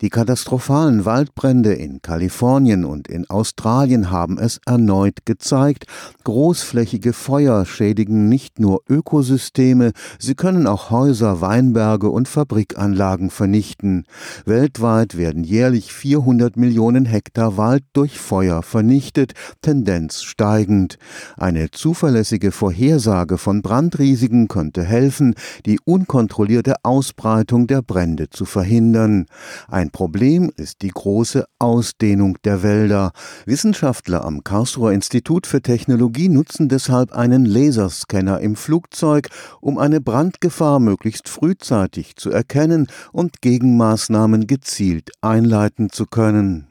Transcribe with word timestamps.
Die 0.00 0.10
katastrophalen 0.10 1.04
Waldbrände 1.04 1.72
in 1.72 2.00
Kalifornien 2.02 2.84
und 2.84 3.08
in 3.08 3.28
Australien 3.28 4.12
haben 4.12 4.38
es 4.38 4.60
erneut 4.64 5.26
gezeigt. 5.26 5.86
Großflächige 6.22 7.12
Feuer 7.12 7.66
schädigen 7.66 8.28
nicht 8.28 8.60
nur 8.60 8.82
Ökosysteme, 8.88 9.90
sie 10.20 10.36
können 10.36 10.68
auch 10.68 10.90
Häuser, 10.90 11.40
Weinberge 11.40 12.10
und 12.10 12.28
Fabrikanlagen 12.28 13.30
vernichten. 13.30 14.04
Weltweit 14.44 15.16
werden 15.16 15.42
jährlich 15.42 15.92
400 15.92 16.56
Millionen 16.56 17.04
Hektar 17.04 17.56
Wald 17.56 17.82
durch 17.92 18.20
Feuer 18.20 18.62
vernichtet, 18.62 19.32
Tendenz 19.62 20.22
steigend. 20.22 20.98
Eine 21.36 21.72
zuverlässige 21.72 22.52
Vorhersage 22.52 23.36
von 23.36 23.62
Brandrisiken 23.62 24.46
könnte 24.46 24.84
helfen, 24.84 25.34
die 25.66 25.80
unkontrollierte 25.84 26.84
Ausbreitung 26.84 27.66
der 27.66 27.82
Brände 27.82 28.30
zu 28.30 28.44
verhindern. 28.44 29.26
Ein 29.66 29.87
ein 29.88 29.90
Problem 29.90 30.52
ist 30.54 30.82
die 30.82 30.90
große 30.90 31.46
Ausdehnung 31.58 32.36
der 32.44 32.62
Wälder. 32.62 33.12
Wissenschaftler 33.46 34.22
am 34.22 34.44
Karlsruher 34.44 34.92
Institut 34.92 35.46
für 35.46 35.62
Technologie 35.62 36.28
nutzen 36.28 36.68
deshalb 36.68 37.12
einen 37.12 37.46
Laserscanner 37.46 38.38
im 38.40 38.54
Flugzeug, 38.54 39.30
um 39.62 39.78
eine 39.78 40.02
Brandgefahr 40.02 40.78
möglichst 40.78 41.30
frühzeitig 41.30 42.16
zu 42.16 42.30
erkennen 42.30 42.88
und 43.12 43.40
Gegenmaßnahmen 43.40 44.46
gezielt 44.46 45.10
einleiten 45.22 45.88
zu 45.88 46.04
können. 46.04 46.68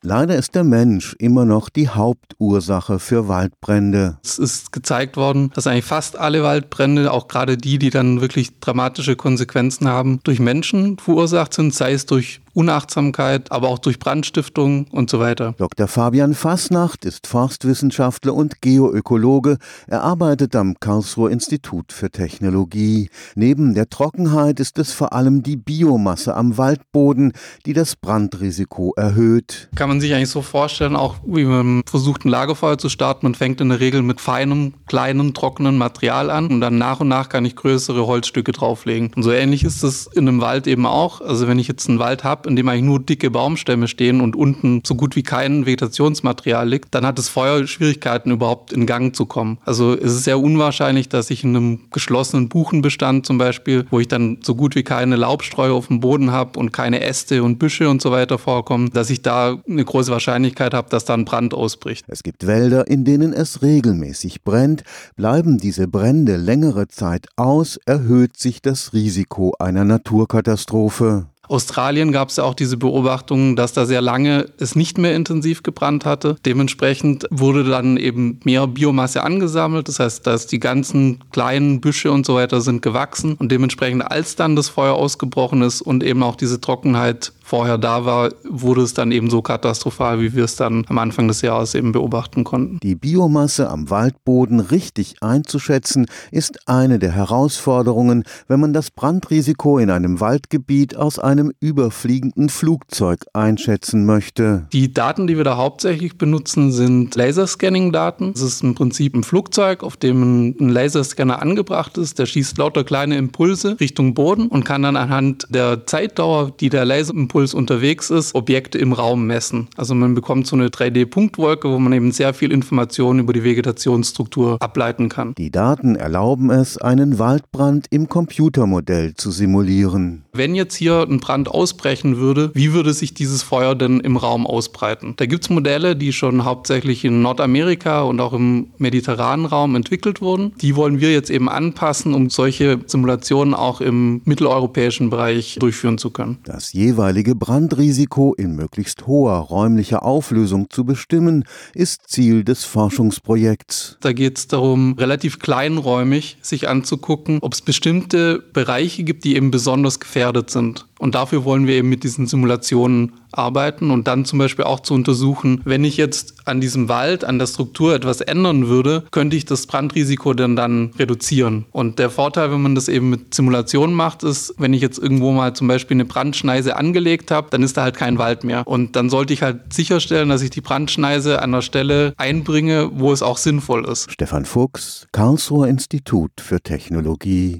Leider 0.00 0.36
ist 0.36 0.54
der 0.54 0.62
Mensch 0.62 1.16
immer 1.18 1.44
noch 1.44 1.68
die 1.68 1.88
Hauptursache 1.88 3.00
für 3.00 3.26
Waldbrände. 3.26 4.18
Es 4.22 4.38
ist 4.38 4.70
gezeigt 4.70 5.16
worden, 5.16 5.50
dass 5.54 5.66
eigentlich 5.66 5.86
fast 5.86 6.16
alle 6.16 6.44
Waldbrände, 6.44 7.12
auch 7.12 7.26
gerade 7.26 7.56
die, 7.56 7.80
die 7.80 7.90
dann 7.90 8.20
wirklich 8.20 8.60
dramatische 8.60 9.16
Konsequenzen 9.16 9.88
haben, 9.88 10.20
durch 10.22 10.38
Menschen 10.38 10.98
verursacht 10.98 11.52
sind, 11.52 11.74
sei 11.74 11.94
es 11.94 12.06
durch 12.06 12.40
Unachtsamkeit, 12.54 13.52
aber 13.52 13.68
auch 13.68 13.78
durch 13.78 13.98
Brandstiftung 13.98 14.86
und 14.90 15.10
so 15.10 15.20
weiter. 15.20 15.54
Dr. 15.58 15.88
Fabian 15.88 16.34
Fasnacht 16.34 17.04
ist 17.04 17.26
Forstwissenschaftler 17.26 18.34
und 18.34 18.60
Geoökologe. 18.60 19.58
Er 19.86 20.02
arbeitet 20.02 20.56
am 20.56 20.78
Karlsruher 20.80 21.30
Institut 21.30 21.92
für 21.92 22.10
Technologie. 22.10 23.10
Neben 23.34 23.74
der 23.74 23.88
Trockenheit 23.88 24.60
ist 24.60 24.78
es 24.78 24.92
vor 24.92 25.12
allem 25.12 25.42
die 25.42 25.56
Biomasse 25.56 26.34
am 26.34 26.58
Waldboden, 26.58 27.32
die 27.66 27.72
das 27.72 27.96
Brandrisiko 27.96 28.92
erhöht. 28.96 29.68
Kann 29.74 29.88
man 29.88 30.00
sich 30.00 30.14
eigentlich 30.14 30.30
so 30.30 30.42
vorstellen, 30.42 30.96
auch 30.96 31.16
wie 31.26 31.44
man 31.44 31.82
versucht, 31.86 32.24
ein 32.24 32.28
Lagerfeuer 32.28 32.78
zu 32.78 32.88
starten. 32.88 33.26
Man 33.26 33.34
fängt 33.34 33.60
in 33.60 33.68
der 33.68 33.80
Regel 33.80 34.02
mit 34.02 34.20
feinem, 34.20 34.74
kleinen, 34.86 35.34
trockenen 35.34 35.78
Material 35.78 36.30
an 36.30 36.48
und 36.48 36.60
dann 36.60 36.78
nach 36.78 37.00
und 37.00 37.08
nach 37.08 37.28
kann 37.28 37.44
ich 37.44 37.56
größere 37.56 38.06
Holzstücke 38.06 38.52
drauflegen. 38.52 39.10
Und 39.14 39.22
so 39.22 39.32
ähnlich 39.32 39.64
ist 39.64 39.82
es 39.82 40.06
in 40.06 40.28
einem 40.28 40.40
Wald 40.40 40.66
eben 40.66 40.86
auch. 40.86 41.20
Also 41.20 41.48
wenn 41.48 41.58
ich 41.58 41.68
jetzt 41.68 41.88
einen 41.88 41.98
Wald 41.98 42.24
habe, 42.24 42.37
in 42.46 42.56
dem 42.56 42.68
eigentlich 42.68 42.84
nur 42.84 43.00
dicke 43.00 43.30
Baumstämme 43.30 43.88
stehen 43.88 44.20
und 44.20 44.36
unten 44.36 44.82
so 44.84 44.94
gut 44.94 45.16
wie 45.16 45.22
kein 45.22 45.66
Vegetationsmaterial 45.66 46.68
liegt, 46.68 46.94
dann 46.94 47.06
hat 47.06 47.18
das 47.18 47.28
Feuer 47.28 47.66
Schwierigkeiten 47.66 48.30
überhaupt 48.30 48.72
in 48.72 48.86
Gang 48.86 49.14
zu 49.14 49.26
kommen. 49.26 49.58
Also 49.64 49.94
es 49.94 50.12
ist 50.12 50.24
sehr 50.24 50.40
unwahrscheinlich, 50.40 51.08
dass 51.08 51.30
ich 51.30 51.44
in 51.44 51.56
einem 51.56 51.80
geschlossenen 51.90 52.48
Buchenbestand 52.48 53.26
zum 53.26 53.38
Beispiel, 53.38 53.86
wo 53.90 54.00
ich 54.00 54.08
dann 54.08 54.38
so 54.42 54.54
gut 54.54 54.74
wie 54.74 54.82
keine 54.82 55.16
Laubstreu 55.16 55.72
auf 55.72 55.88
dem 55.88 56.00
Boden 56.00 56.30
habe 56.30 56.58
und 56.58 56.72
keine 56.72 57.00
Äste 57.00 57.42
und 57.42 57.58
Büsche 57.58 57.88
und 57.88 58.02
so 58.02 58.10
weiter 58.10 58.38
vorkommen, 58.38 58.90
dass 58.90 59.10
ich 59.10 59.22
da 59.22 59.58
eine 59.68 59.84
große 59.84 60.10
Wahrscheinlichkeit 60.10 60.74
habe, 60.74 60.88
dass 60.90 61.04
da 61.04 61.14
ein 61.14 61.24
Brand 61.24 61.54
ausbricht. 61.54 62.04
Es 62.08 62.22
gibt 62.22 62.46
Wälder, 62.46 62.86
in 62.88 63.04
denen 63.04 63.32
es 63.32 63.62
regelmäßig 63.62 64.42
brennt. 64.42 64.84
Bleiben 65.16 65.58
diese 65.58 65.88
Brände 65.88 66.36
längere 66.36 66.88
Zeit 66.88 67.26
aus, 67.36 67.78
erhöht 67.86 68.36
sich 68.36 68.62
das 68.62 68.92
Risiko 68.92 69.54
einer 69.58 69.84
Naturkatastrophe. 69.84 71.26
Australien 71.48 72.12
gab 72.12 72.28
es 72.28 72.36
ja 72.36 72.44
auch 72.44 72.54
diese 72.54 72.76
Beobachtung, 72.76 73.56
dass 73.56 73.72
da 73.72 73.86
sehr 73.86 74.02
lange 74.02 74.46
es 74.58 74.76
nicht 74.76 74.98
mehr 74.98 75.14
intensiv 75.14 75.62
gebrannt 75.62 76.04
hatte. 76.04 76.36
Dementsprechend 76.44 77.26
wurde 77.30 77.64
dann 77.64 77.96
eben 77.96 78.40
mehr 78.44 78.66
Biomasse 78.66 79.22
angesammelt. 79.22 79.88
Das 79.88 79.98
heißt, 79.98 80.26
dass 80.26 80.46
die 80.46 80.60
ganzen 80.60 81.24
kleinen 81.32 81.80
Büsche 81.80 82.12
und 82.12 82.26
so 82.26 82.34
weiter 82.34 82.60
sind 82.60 82.82
gewachsen 82.82 83.34
und 83.34 83.50
dementsprechend, 83.50 84.02
als 84.10 84.36
dann 84.36 84.56
das 84.56 84.68
Feuer 84.68 84.94
ausgebrochen 84.94 85.62
ist 85.62 85.80
und 85.80 86.04
eben 86.04 86.22
auch 86.22 86.36
diese 86.36 86.60
Trockenheit 86.60 87.32
vorher 87.48 87.78
da 87.78 88.04
war, 88.04 88.30
wurde 88.44 88.82
es 88.82 88.92
dann 88.92 89.10
eben 89.10 89.30
so 89.30 89.40
katastrophal, 89.40 90.20
wie 90.20 90.34
wir 90.34 90.44
es 90.44 90.56
dann 90.56 90.84
am 90.88 90.98
Anfang 90.98 91.28
des 91.28 91.40
Jahres 91.40 91.74
eben 91.74 91.92
beobachten 91.92 92.44
konnten. 92.44 92.78
Die 92.82 92.94
Biomasse 92.94 93.70
am 93.70 93.88
Waldboden 93.88 94.60
richtig 94.60 95.16
einzuschätzen, 95.22 96.06
ist 96.30 96.68
eine 96.68 96.98
der 96.98 97.12
Herausforderungen, 97.12 98.24
wenn 98.48 98.60
man 98.60 98.74
das 98.74 98.90
Brandrisiko 98.90 99.78
in 99.78 99.88
einem 99.90 100.20
Waldgebiet 100.20 100.96
aus 100.96 101.18
einem 101.18 101.52
überfliegenden 101.60 102.50
Flugzeug 102.50 103.24
einschätzen 103.32 104.04
möchte. 104.04 104.66
Die 104.74 104.92
Daten, 104.92 105.26
die 105.26 105.38
wir 105.38 105.44
da 105.44 105.56
hauptsächlich 105.56 106.18
benutzen, 106.18 106.70
sind 106.70 107.14
Laserscanning-Daten. 107.14 108.34
Das 108.34 108.42
ist 108.42 108.62
im 108.62 108.74
Prinzip 108.74 109.14
ein 109.14 109.24
Flugzeug, 109.24 109.82
auf 109.82 109.96
dem 109.96 110.54
ein 110.60 110.68
Laserscanner 110.68 111.40
angebracht 111.40 111.96
ist. 111.96 112.18
Der 112.18 112.26
schießt 112.26 112.58
lauter 112.58 112.84
kleine 112.84 113.16
Impulse 113.16 113.80
Richtung 113.80 114.12
Boden 114.12 114.48
und 114.48 114.64
kann 114.64 114.82
dann 114.82 114.96
anhand 114.96 115.46
der 115.48 115.86
Zeitdauer, 115.86 116.52
die 116.60 116.68
der 116.68 116.84
Laserimpuls 116.84 117.37
Impuls 117.38 117.54
unterwegs 117.54 118.10
ist, 118.10 118.34
Objekte 118.34 118.78
im 118.78 118.92
Raum 118.92 119.24
messen. 119.24 119.68
Also 119.76 119.94
man 119.94 120.16
bekommt 120.16 120.48
so 120.48 120.56
eine 120.56 120.70
3D-Punktwolke, 120.70 121.70
wo 121.70 121.78
man 121.78 121.92
eben 121.92 122.10
sehr 122.10 122.34
viel 122.34 122.50
Informationen 122.50 123.20
über 123.20 123.32
die 123.32 123.44
Vegetationsstruktur 123.44 124.56
ableiten 124.60 125.08
kann. 125.08 125.34
Die 125.38 125.52
Daten 125.52 125.94
erlauben 125.94 126.50
es, 126.50 126.78
einen 126.78 127.20
Waldbrand 127.20 127.86
im 127.90 128.08
Computermodell 128.08 129.14
zu 129.14 129.30
simulieren. 129.30 130.24
Wenn 130.32 130.56
jetzt 130.56 130.74
hier 130.74 131.06
ein 131.08 131.20
Brand 131.20 131.48
ausbrechen 131.48 132.16
würde, 132.16 132.50
wie 132.54 132.72
würde 132.72 132.92
sich 132.92 133.14
dieses 133.14 133.44
Feuer 133.44 133.76
denn 133.76 134.00
im 134.00 134.16
Raum 134.16 134.44
ausbreiten? 134.44 135.14
Da 135.16 135.26
gibt 135.26 135.44
es 135.44 135.50
Modelle, 135.50 135.94
die 135.94 136.12
schon 136.12 136.44
hauptsächlich 136.44 137.04
in 137.04 137.22
Nordamerika 137.22 138.02
und 138.02 138.20
auch 138.20 138.32
im 138.32 138.70
mediterranen 138.78 139.46
Raum 139.46 139.76
entwickelt 139.76 140.20
wurden. 140.20 140.54
Die 140.60 140.74
wollen 140.74 141.00
wir 141.00 141.12
jetzt 141.12 141.30
eben 141.30 141.48
anpassen, 141.48 142.14
um 142.14 142.30
solche 142.30 142.80
Simulationen 142.86 143.54
auch 143.54 143.80
im 143.80 144.22
mitteleuropäischen 144.24 145.10
Bereich 145.10 145.56
durchführen 145.60 145.98
zu 145.98 146.10
können. 146.10 146.38
Das 146.44 146.72
jeweilige 146.72 147.27
jeweilige 147.28 147.34
Brandrisiko 147.34 148.34
in 148.34 148.56
möglichst 148.56 149.06
hoher 149.06 149.36
räumlicher 149.38 150.02
Auflösung 150.02 150.70
zu 150.70 150.84
bestimmen, 150.84 151.44
ist 151.74 152.08
Ziel 152.08 152.44
des 152.44 152.64
Forschungsprojekts. 152.64 153.98
Da 154.00 154.12
geht 154.12 154.38
es 154.38 154.48
darum, 154.48 154.94
relativ 154.94 155.38
kleinräumig 155.38 156.38
sich 156.40 156.68
anzugucken, 156.68 157.38
ob 157.42 157.52
es 157.52 157.60
bestimmte 157.60 158.42
Bereiche 158.52 159.04
gibt, 159.04 159.24
die 159.24 159.36
eben 159.36 159.50
besonders 159.50 160.00
gefährdet 160.00 160.50
sind. 160.50 160.86
Und 160.98 161.14
dafür 161.14 161.44
wollen 161.44 161.66
wir 161.66 161.74
eben 161.74 161.88
mit 161.88 162.04
diesen 162.04 162.26
Simulationen 162.26 163.12
arbeiten 163.32 163.90
und 163.90 164.06
dann 164.06 164.24
zum 164.24 164.38
Beispiel 164.38 164.64
auch 164.64 164.80
zu 164.80 164.94
untersuchen, 164.94 165.60
wenn 165.64 165.84
ich 165.84 165.96
jetzt 165.96 166.46
an 166.46 166.60
diesem 166.60 166.88
Wald, 166.88 167.24
an 167.24 167.38
der 167.38 167.46
Struktur 167.46 167.94
etwas 167.94 168.20
ändern 168.20 168.68
würde, 168.68 169.04
könnte 169.10 169.36
ich 169.36 169.44
das 169.44 169.66
Brandrisiko 169.66 170.32
dann, 170.34 170.56
dann 170.56 170.92
reduzieren. 170.98 171.66
Und 171.72 171.98
der 171.98 172.10
Vorteil, 172.10 172.50
wenn 172.50 172.62
man 172.62 172.74
das 172.74 172.88
eben 172.88 173.10
mit 173.10 173.34
Simulationen 173.34 173.94
macht, 173.94 174.22
ist, 174.22 174.54
wenn 174.58 174.72
ich 174.72 174.80
jetzt 174.80 174.98
irgendwo 174.98 175.32
mal 175.32 175.54
zum 175.54 175.68
Beispiel 175.68 175.96
eine 175.96 176.04
Brandschneise 176.04 176.76
angelegt 176.76 177.30
habe, 177.30 177.48
dann 177.50 177.62
ist 177.62 177.76
da 177.76 177.82
halt 177.82 177.96
kein 177.96 178.18
Wald 178.18 178.44
mehr. 178.44 178.66
Und 178.66 178.96
dann 178.96 179.10
sollte 179.10 179.32
ich 179.32 179.42
halt 179.42 179.72
sicherstellen, 179.72 180.30
dass 180.30 180.42
ich 180.42 180.50
die 180.50 180.60
Brandschneise 180.60 181.42
an 181.42 181.52
der 181.52 181.62
Stelle 181.62 182.14
einbringe, 182.16 182.90
wo 182.94 183.12
es 183.12 183.22
auch 183.22 183.36
sinnvoll 183.36 183.84
ist. 183.86 184.10
Stefan 184.10 184.44
Fuchs, 184.44 185.06
Karlsruher 185.12 185.68
Institut 185.68 186.32
für 186.40 186.60
Technologie 186.60 187.56